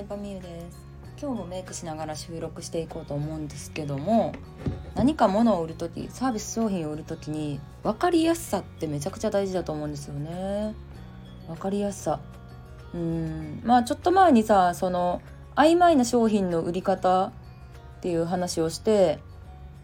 [0.00, 0.78] イパミュです。
[1.20, 4.32] 今日もメイクしながら収録していこうと思うんですけども
[4.94, 10.74] 何か物を売る時サービス商品を売る時に分かりやすさってめちゃくちゃ大事だと思うんですよね。
[11.48, 12.20] 分かりやすさ。
[12.94, 13.60] うん。
[13.62, 15.20] まあちょっと前にさその
[15.54, 17.32] 曖昧な商品の売り方っ
[18.00, 19.18] ていう話をして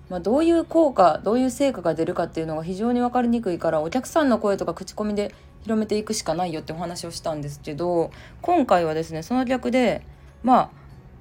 [0.09, 5.35] まあ、どういう効果どういう成果が出るかっていうのが非常に分かりにくいからお客さんの声とか口コミで
[5.67, 10.01] 広めていくしかないよってお話をしたんですけど今回はですねその逆で
[10.45, 10.71] まあ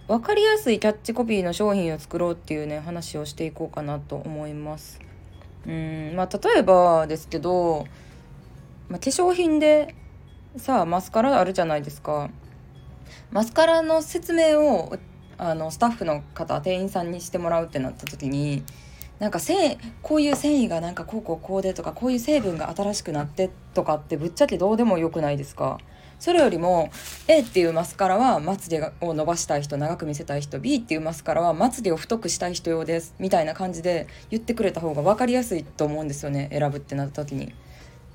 [0.08, 5.00] 分かりやすいキャッチコピーの商品を作ろうっていうね話をしていこうかなと思います。
[5.66, 7.88] うんまあ、例えばですけど、
[8.88, 9.96] まあ、化粧品で
[10.58, 12.30] さあマスカラあるじゃないですか。
[13.32, 14.96] マスカラの説明を
[15.40, 18.64] あのスタッフの方店員さんにしてもらうってなった時に
[19.20, 25.78] なんか繊こういう繊維がなんかこうこうこうでとかこういう成分が新しくなってとかってぶっちゃけどうでもよくないですか？
[26.18, 26.90] それよりも
[27.28, 37.54] A っていうマスカラはまつげを伸ばしたい人長く見せたい人 B っていうマスカラはまつげを太くしたい人用ですみたいな感じで言ってくれた方が分かりやすいと思うんですよね選ぶってなった時に。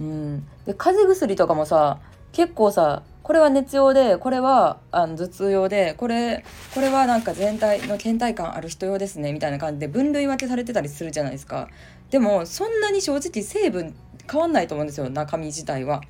[0.00, 1.98] うん、で風邪薬とかもさ
[2.32, 11.68] 結構さこれは熱用でこれはあの頭痛用でこれこれはなんか全体の倦怠感ある人用ですねみたいな感じで分類分けされてたりするじゃないですか
[12.10, 13.94] でもそんなに正直成分
[14.30, 16.02] 変わんないと思うんですよ中身自体は。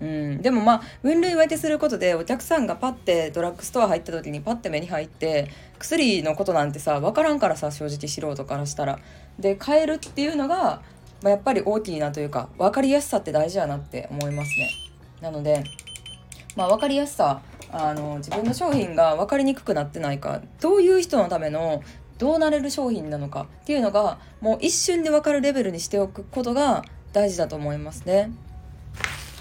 [0.00, 5.48] うん、でもまあ分類分けすることでお客さんがパッてドラッグストア入った時にパッて目に入って
[5.78, 8.98] 薬のことなんてさ分からんからさ正直素人からしたら。
[9.38, 10.82] で変えるっていうのが、
[11.22, 14.70] まあ、やっぱり大きいなというか分かりやすさって大事やなって思いますね。
[15.20, 15.64] なので
[16.56, 21.82] まあ、分かりやすさあの自分の商品が分かりにくくなってないかどういう人のための
[22.18, 28.30] どうなれる商品なのかっていうのがもう一瞬で分かるレベルにしておくことが大事だと思いますね。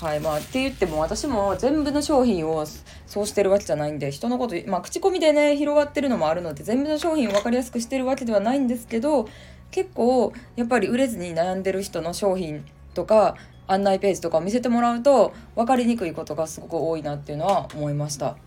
[0.01, 2.65] はいまあ、って言っても私も全部の商品を
[3.07, 9.29] そうしてるわけじゃないんで人のこと、まあ、口コミでね広がってるのもあるので全部の商品を分かりやすくしてるわけではないんですけど
[9.71, 13.37] 結構やっぱり売れずに悩んでる人の商品とか
[13.73, 18.37] 案内ページとかを見せてもらうと分かりにくいことがすごく多いなっていうのは思いました。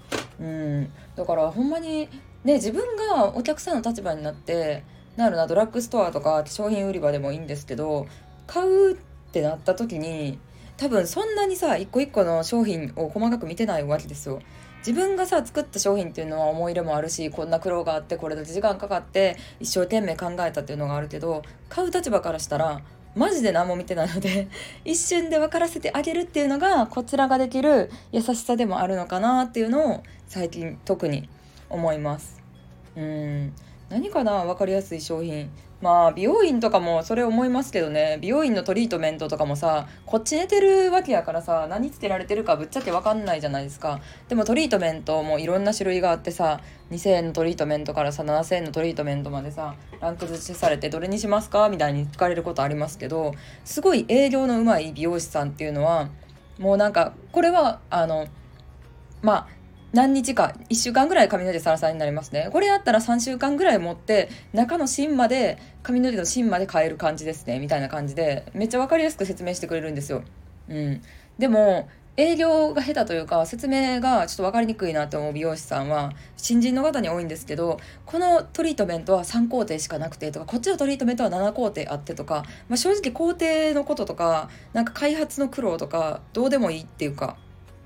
[0.41, 2.09] うん、だからほんまに
[2.45, 4.85] ね自分がお客さんの立場になって
[5.17, 8.07] なるなドラッグストアとか商品売り場でもいいんですけど
[8.47, 8.97] 買うっ
[9.33, 10.39] てなった時に
[10.77, 14.41] 多分そんなにさ一個一個の商品を細かく見てないわけですよ。
[14.87, 22.83] 自分がさ作った商品っていうのは思い入れもあるしこんな苦労があってこれだけ時間かかって一生懸命考えたっていうのがあるけど買う立場からしたら
[23.17, 24.47] マジで何も見てないので
[24.85, 31.29] 一瞬で分からせてあげるっていうのがこちらができる優しさでもあるのかなっていうのを最近特に
[31.71, 32.41] 思います。
[32.95, 33.53] うん。
[33.89, 34.45] 何かな？
[34.45, 35.51] 分かりやすい商品。
[35.83, 38.19] まあ美容院とかもそれ思いますけどね。
[38.23, 44.01] 美容院のトリートメントとかもさこっち寝てるわけやからさ何つけられてるかぶっちゃけ分かんないじゃないですか。
[44.29, 46.61] でもトリートメントもいろんな種類があってさ
[46.91, 51.69] 2,000円のトリートメントからさ7,000円のトリートメントまでさランク付けされてどれにしますか？
[51.69, 53.35] みたいに聞かれることありますけど
[53.65, 56.09] すごい営業のうまい美容師さんっていうのは
[56.59, 58.29] もうなんかこれはあの
[59.21, 59.49] まあ
[59.97, 70.23] 何日か1週間ぐらい髪の毛サラサラになりますねこれやったら3週間ぐらい持って中の芯まで髪の毛の芯まで変える感じですねみたいな感じでめっちゃ分かりやすく説明してくれるんですよ。
[70.69, 71.03] うん、
[71.39, 87.39] でも営業が下手というか説明がちょっと分かりにくいなと思う美容師さんは新人の方に多いんですけどこのトリートメントは3工程しかなくてとかこっちのトリートメントは7工程あってとか、まあ、正直工程のこととかなんか開発の苦労とかどうでもいいっていうか、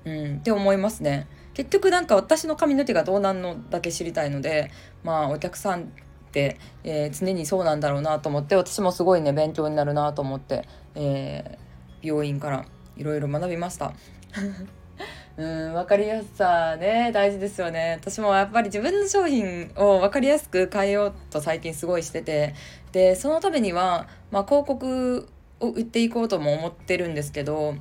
[0.03, 1.27] うん、って思いますね。
[1.53, 4.71] 結局なんか私の髪の毛がどうなんのだけ知りたいので
[5.03, 5.85] まあお客さんっ
[6.31, 12.65] て、えー、常にそうなんだろうなと思って私もすごいね勉強になるなと思って、えー、病院から
[12.97, 13.93] いろいろ学びました。
[15.37, 22.53] うん分かりやすさね大事ですよね私もやっぱり自分の商品を分かりやすく変えようと最近すごいしてて
[22.91, 25.27] でそのためには、まあ、広告
[25.61, 27.75] を売っていこうとも思ってるんですけど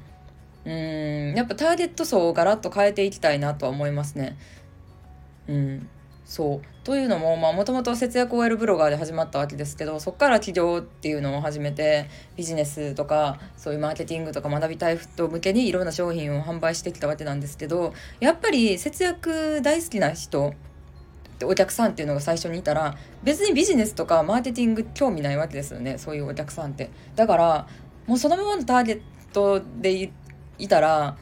[0.65, 1.35] うん。
[1.35, 4.37] やっぱターゲット層をガラッと変えていきたいなとは思いますね。
[5.49, 5.89] うん。
[6.25, 6.71] そう。
[6.85, 20.55] というのももともと節約 OL ブロガーで始まったわけですけどそこから起業っていうのを始めてビジネスとかそういうマーケティングとか学びたい人向けにいろんな商品を販売してきたわけなんですけどやっぱり節約大好きな人
[21.43, 26.91] お客さんっていうのが最初にいたら別にビジネスとかマーケティング興味ないわけですよねそういうお客さんって。
[27.17, 27.69] だから
[28.07, 29.01] もうそのままのターゲッ
[29.33, 30.11] トで
[30.63, 31.17] いたら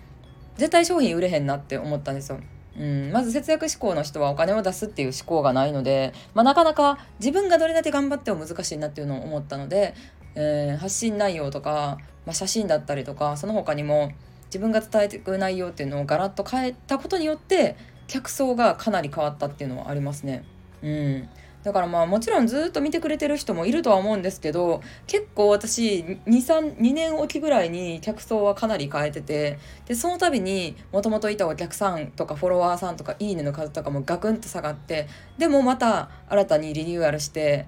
[0.56, 2.40] 絶対商品売れへんなって思ったんですよ。
[2.78, 9.94] うん、まず節約志向の人はお金を出すっていう思考がないので、まあ、なかなか自分がどれだけ頑張っても難しいなっていうのを思ったので、
[10.36, 14.12] えー、発信内容とか、まあ、写真だったりとかその他にも
[14.46, 17.76] 自分が伝えていく内容っていうのをガラッと変えたことによって
[18.06, 20.44] 客層がかなり変わったっていうのはありますね。
[20.82, 21.28] うん。
[21.64, 37.66] だからまあもちろんずっと見てくれてる人もいるとは思うんですけど結構私 2, 2年おきぐらいに客層はかなり変えててでその度にもともといたお客さんとかフォロワーさんとかいいねの数とかもガクンと下がってでもまた新たにリニューアルして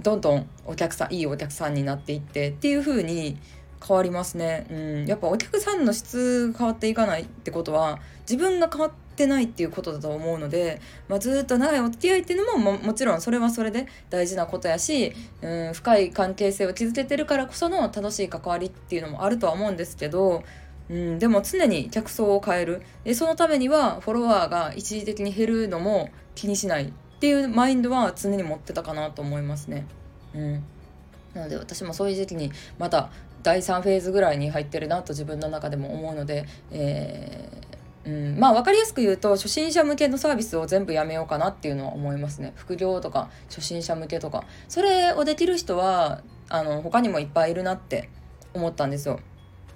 [0.00, 3.36] どんどんお客さんいいお客さんになっていってっていう風に
[3.86, 15.12] 変わりますね、うん、やっぱお客さんの質変わっていかないってことは自分が変わっててないっていうことだと思うので、まあ、ずっと長いお付き合いっていうのもももちろんそれはそれで大事なことやし、
[15.42, 20.42] うん、深い関係性を築けてるからこその楽しい関わりっていうのもあるとは思うんですけど
[20.90, 29.86] うん、でも常に客層を変えるでそのためにはフォロワーが一時的に減るのも気にしないっていうマインドは常に持ってたかなと思いますね。
[30.34, 30.64] うん、
[31.32, 33.10] なので私もそういう時期にまた
[33.42, 37.53] 第3フェーズぐらいに入ってるなと自分の中でも思うので、えー、
[38.06, 42.52] うん、まあ分かりやすく言うと初心者向けのサービスを全部やめようかなっていうのは思いますね。
[42.56, 44.44] 副業とか初心者向けとか。
[44.68, 48.10] それをできる人はあの他にもいっぱいいるなって
[48.52, 49.20] 思ったんですよ。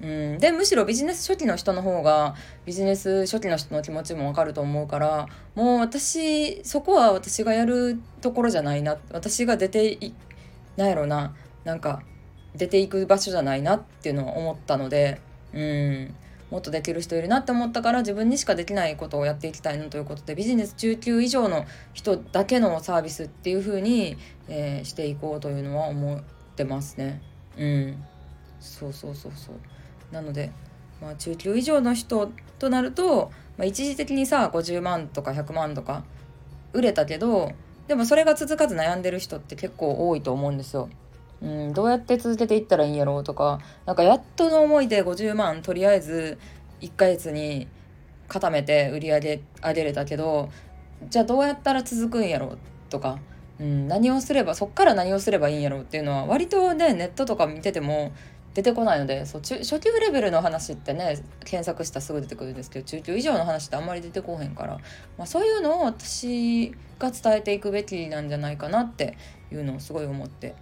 [0.00, 5.26] うん、でむしろビジネス初期の人の方がビジネス初期の人の気持ちもわかると思うから
[5.56, 10.14] もう私そこは私がやるところじゃないな私が出てい
[10.76, 11.34] なんやろな
[11.64, 12.02] なんか
[12.54, 15.20] 出ていく場所じゃないなっていうのは思ったので
[15.52, 16.14] うん。
[16.50, 24.16] もっとできる人いるなって思ったから自分にしかできないことをやっていきたいなということでビジネス中級以上の人だけのサービスっていう風に、
[24.48, 26.20] えー、していこうというのは思っ
[26.56, 27.20] てますね。
[27.56, 28.04] うん、
[28.60, 30.52] そうそうそうそうなので、
[31.02, 36.04] まあ、中級以上の人となると、まあ、一時的にさ50万とか100万とか
[36.72, 37.52] 売れたけど
[37.88, 40.88] でもそれが続かず悩んでる人って結構多いと思うんですよ。
[41.42, 46.38] うん、どうやって続けていったらいいんやろうとかなんかやっとの思いで50万とりあえず
[46.80, 47.68] 1ヶ月に
[48.26, 50.50] 固めて売り上げ上げれたけど
[51.08, 52.58] じゃあどうやったら続くんやろう
[52.90, 53.18] とか、
[53.60, 58.12] うん、何をすればそっから何をすればいいんやろうっていうのは割とねネットとか見てても
[58.54, 64.78] 出てこないのでそう中初級レベルの話ってね検索したらすぐ出てくるんですけど中級以上の話ってあんまり出てこへんから、
[65.16, 69.16] まあ、そういうのを私が伝えていくべきなんじゃないかなって
[69.52, 70.56] いうのをすごい思って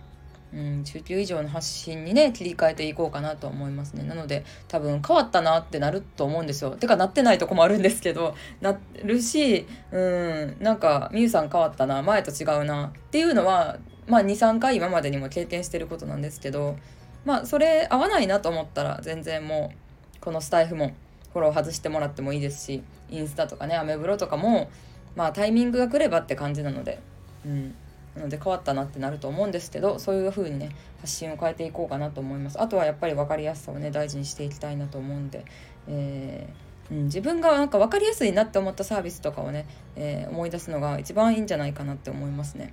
[0.54, 4.04] うん、中級以上の発信にね切り替えていこうかなと思いますね。
[4.04, 6.70] なので多分変わったなってなると思うんですよ。
[6.70, 16.76] てかなってないとこもあるんですけどなるしうんなんかみゆさん変わったな前と違うなっていうのはまあ23回今までにも経験してることなんですけど
[17.25, 19.72] まあそれ合わないなと思ったら全然も
[20.16, 20.92] うこのスタイフも
[21.32, 24.70] フォロー外してもらってもいいですしインスタとかねアメブロとかも
[25.16, 27.00] まあタイミングが来ればって感じなので
[27.44, 27.75] うん。
[28.16, 30.70] なので変わったなってなると思うんですけどそういう風にね
[31.00, 35.44] 発信を変えていこうかなと思いますあとはやっぱり分かりやすさをね大事にしていきたいなと思うんで、
[35.86, 39.66] えー、うん、自分がなんか分かりやすいなって思ったサービスとかをね、
[39.96, 42.72] えー、思い出すのが一番いいんじゃないかなって思いますね。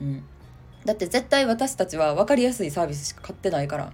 [0.00, 0.24] うん、
[0.84, 3.92] だって絶対私たちは分かりやすいサービスしか買ってないから、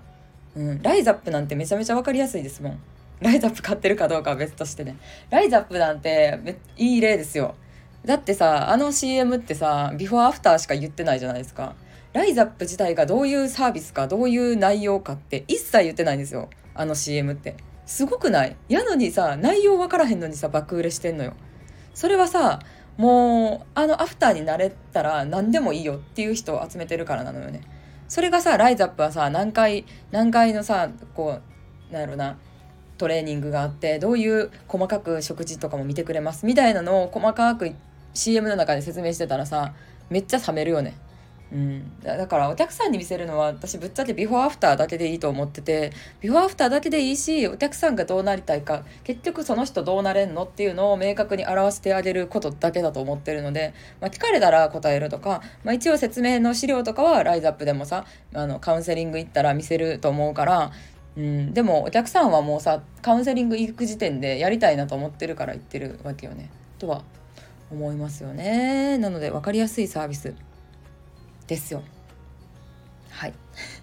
[0.56, 2.81] うん、ライザップなんてめちゃめちゃ分かりやすいですもん。
[3.21, 4.97] ライザップ買ってるかどうかは別としてね。
[5.31, 7.55] ライザップなんていい例ですよ。
[8.09, 11.75] だってさあの CM ってさビフォーアフターしか言ってないじゃないですか。
[12.15, 16.49] ライザップ自体がどういうサービスかどういう内容かって一切言ってないんですよ。
[16.75, 17.55] あの CM って。
[17.85, 18.57] すごくない？
[18.71, 21.35] やのにさ内容分からへんのにさ爆売れしてんのよ。
[21.93, 22.61] それはさ
[22.97, 27.61] もうあのアフターになれたら何でもいいよっていう人を集めてるからなのよね。
[28.09, 31.41] それがさライザップはさ何回何回のさこ
[31.91, 32.38] うなんやろな
[32.97, 39.75] トレーニングがあってどういう細かく食事とかも見てくれますみたいなのを細かく言って CM の中で説明してたらさ
[40.11, 40.97] めっちゃ冷めるよね。
[41.50, 60.71] うん、だからお客さんに見せるのは私ぶっちゃけビフォーアフターだけでいいと思っててビフォーアフターだけでいいしお客さんがどうなりたいか結局その人どうなれんのっていうのを明確に表してあげることだけだと思ってるので、まあ、聞かれたら答えるとか、まあ、一応説明の資料とかはライズアップでもさあのカウンセリング行ったら見せると思うから、
[61.17, 66.50] うん、でもお客さんはもうさカウンセリング行く時点でやりたいなと思ってるから言ってるわけよね。
[66.79, 67.03] とは
[67.71, 68.99] 思いますよね。
[68.99, 70.35] なので分かりやすいサービス
[71.47, 71.83] ですよ。
[73.11, 73.35] はい。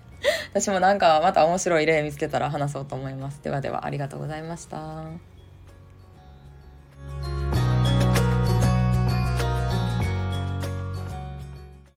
[0.53, 3.41] 私もなんかまた面白い例見つけたら話そうと思います。
[3.43, 5.34] ではではありがとうございました。